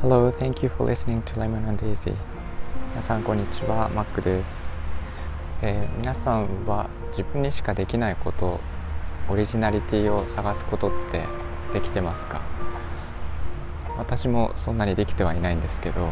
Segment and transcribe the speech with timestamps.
[0.00, 2.14] Hello, thank you for listening to Lemon and Daisy.
[2.94, 4.78] 皆さんこんにちは、マックです、
[5.60, 8.60] えー、皆さんは自分にしかできないこと
[9.28, 11.26] オリジナリティを探すことって
[11.74, 12.40] できてますか？
[13.98, 16.08] 私もそんなにできてはいないんですけど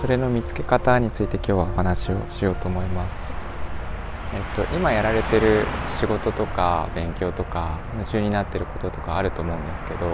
[0.00, 3.41] それの見つけ方について今日はお話をしようと思います。
[4.34, 10.06] えっと、今やられてる仕事とか勉強とか夢中になってることとかあると思うんですけど、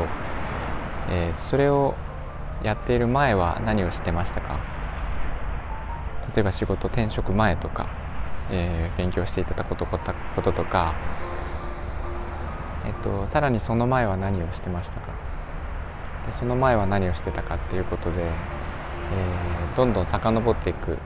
[1.10, 1.94] えー、それを
[2.64, 4.58] やっている前は何をしてましたか？
[6.34, 7.86] 例えば仕事転職前とか、
[8.50, 9.98] えー、勉強していたことこ
[10.42, 10.94] ととか、
[12.86, 15.12] えっと、さらにその前は何をしてましたか？
[16.26, 20.98] でその前は何をしてたかっていうことで、えー、どんどん遡っていく。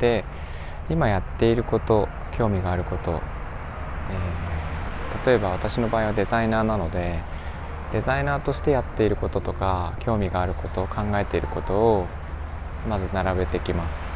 [0.00, 0.24] で
[0.90, 3.20] 今やっていること興味があること、
[4.10, 7.18] えー、例えば私の場合はデザイナーなので
[7.92, 12.06] デザイナーとしてやっていることとか興味があること考えていることを
[12.88, 14.10] まず並べてきます。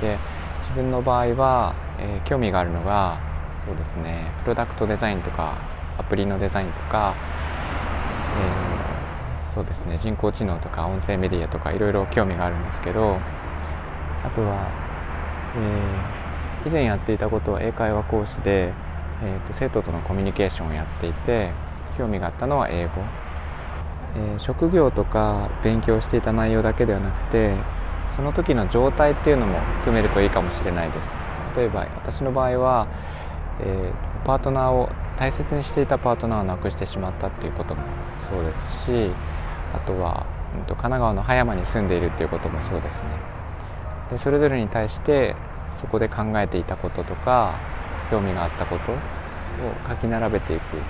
[0.00, 0.18] で
[0.60, 3.18] 自分の場合は、えー、興味があるのが
[3.64, 5.58] そうですねプロダクトデザインとか
[5.98, 7.14] アプリのデザインとか、
[8.34, 13.22] えー、そうですね人工知能とか音声メディアとかいろいろ興味があるんですけど
[14.22, 14.68] あとは、
[15.54, 16.25] えー、
[16.66, 18.72] 以前やっていたことは英会話講師で、
[19.22, 21.52] えーと生徒とのコミュニケーションをやっていて
[21.96, 22.92] 興味があったのは英語、
[24.16, 27.54] えー、職業とか勉強していた内容だけではなくて
[28.16, 31.16] その時の状態っていうのも含めるといいかもしれないです。
[31.56, 32.86] 例えば私の場合は、
[33.60, 37.82] えー、パートナーを大切にしていたパートナーを亡くしてしまったっていうことも
[38.18, 39.10] そうですし
[39.74, 43.08] あとは、うん、と神奈川の葉山に住んでいるっていうこともそうですね。
[44.10, 45.34] でそれぞれに対して
[45.76, 47.64] そこで考えていたこととか
[48.04, 48.92] 興味があったこと
[49.56, 50.88] を書き並べていく。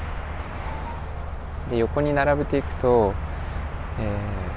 [1.67, 3.21] で横に並べていくと,、
[3.97, 4.57] え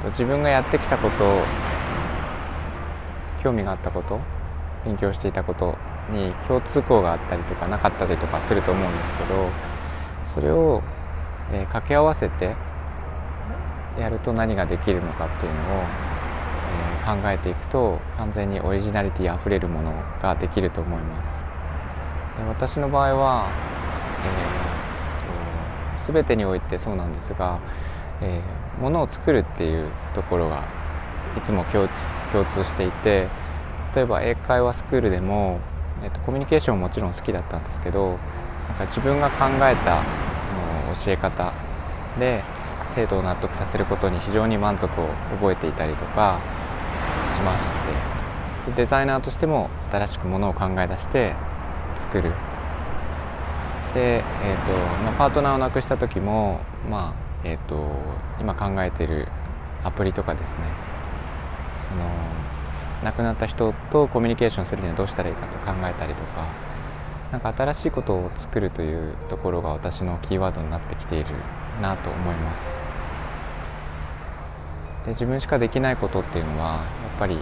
[0.00, 1.54] ー、自分がやってきたこと
[3.36, 4.28] 興味があったこと
[4.82, 9.56] 勉強していたことに共通項があったりとかなかったりとかすると思うんですけど
[10.24, 10.84] それを、
[11.48, 12.58] えー、掛け合わせて
[13.94, 15.90] やると何ができるのかっていうのを、
[17.04, 21.44] 考えていくと完全にオリジナリティあふれるものができると思います。
[22.36, 23.46] で私の場合は、
[24.24, 24.70] えー
[26.12, 27.60] 全てにおいてそうなんですが、
[28.20, 30.64] えー、ものを作るっていうところが
[31.36, 33.28] いつも共通していて
[33.94, 35.60] 例えば英会話スクールでも、
[36.02, 38.18] えーと、コミュニケーションももちろん好きだったんですけど
[38.68, 40.02] なんか自分が考えた
[40.46, 41.52] その教え方
[42.18, 42.42] で
[42.94, 46.40] 生徒を納得させることに非常に満足を覚えていたりとか
[47.40, 48.72] しまして。
[48.76, 51.32] デザイナーとしても新しくものを考え出して
[51.96, 52.30] 作る。
[53.94, 54.72] で、えーと
[55.04, 57.90] まあ、パートナーを亡くした時も、まあえーと、
[58.38, 59.26] 今考えている
[59.82, 60.60] アプリとかですね。
[61.88, 62.04] その
[63.02, 66.46] 亡くなった人とコミュニケーションするにはどうしたらいいかと考えたりとか
[67.32, 71.30] 何か新しいことを作るというところが私のキーワードになってきている
[71.80, 72.78] なと思います。
[75.06, 76.80] で自分しかできないことっていうのは
[77.20, 77.38] ぱり、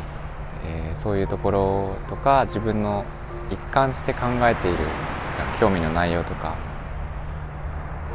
[0.66, 3.04] えー、そういうところとか自分の
[3.50, 4.76] 一貫して考えている
[5.60, 6.56] 興味の内容とか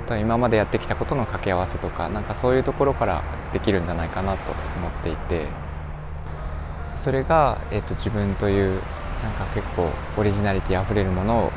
[0.08, 5.46] と今までやってきたことの掛け合わせとかなんかそういうところからできるんじゃないかなと思っていて
[6.98, 8.70] それが、えーと、自分という
[9.24, 11.52] なんか結構オリジナリティあふれるものを、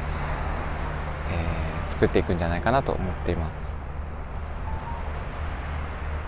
[1.32, 3.74] えー、作っていくんじゃないかなと思っています。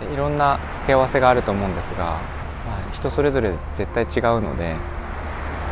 [0.01, 2.19] でいろんな掛け合わせがあると思うんですが、
[2.69, 4.77] まあ、人それぞれ絶対違うので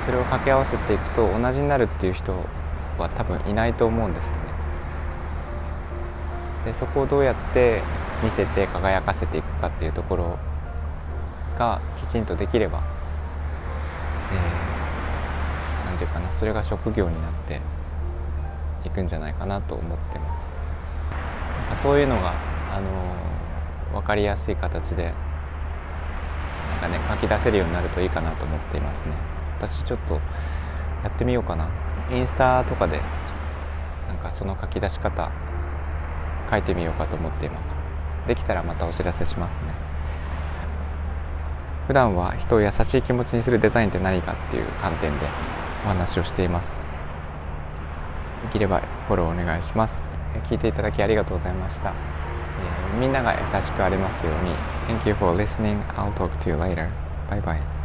[0.06, 2.32] それを掛け合わせていくと同じになるっていう人
[2.98, 4.38] は多分いないと思うんですよね。
[6.64, 7.82] でそこをどうやって
[8.22, 10.38] 見せて輝かせていくかっていうところ
[11.58, 12.82] がきちんとできれば、
[14.32, 17.60] えー、なんていうかなそれが職業になって
[18.86, 20.50] いくんじゃないかなと思ってます。
[21.82, 22.32] そういうのが、
[22.72, 25.12] あのー、分かりやすい形で
[26.76, 29.14] なんかね書き出せるようになるといいかなと思っていますね。
[29.58, 30.20] 私ちょっと
[31.02, 31.70] やってみようかな。
[32.10, 33.02] インスタとかで
[34.08, 35.30] なんかその書き出し方
[36.50, 37.74] 書いてみようかと思っています。
[38.26, 39.74] できたらまたお知らせしますね。
[41.86, 45.26] 普段は人を優しい気持ちにするデザインって何かっていう観点で
[45.84, 46.78] お話をしています。
[48.42, 50.02] できればフォローお願いします。
[50.44, 51.94] 聞いていただきありがとうございました、
[52.58, 54.54] えー、みんなが優しくありますように
[54.86, 55.84] Thank you for listening.
[55.90, 56.98] I'll talk to you later.
[57.28, 57.75] Bye bye.